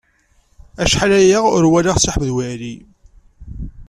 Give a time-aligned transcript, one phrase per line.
[0.83, 2.75] Acḥal aya ur walaɣ Si Ḥmed Waɛli.